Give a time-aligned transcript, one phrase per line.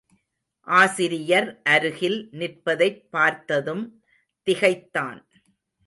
[0.67, 3.85] ஆசிரியர் அருகில் நிற்பதைப் பார்த்ததும்
[4.47, 5.21] திகைத்தான்.